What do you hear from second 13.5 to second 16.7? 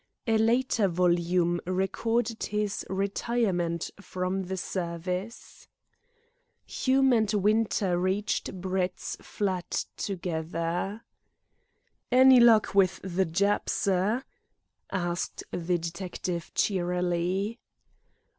sir?" asked the detective